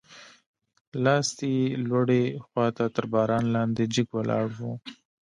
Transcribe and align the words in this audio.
لاستي 1.03 1.51
یې 1.59 1.67
لوړې 1.87 2.23
خواته 2.45 2.85
تر 2.95 3.05
باران 3.13 3.43
لاندې 3.55 3.83
جګ 3.93 4.07
ولاړ 4.17 4.47
و. 4.59 4.59